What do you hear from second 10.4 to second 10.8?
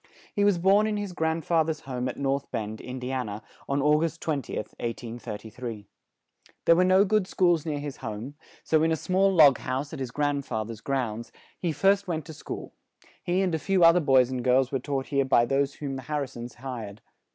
fa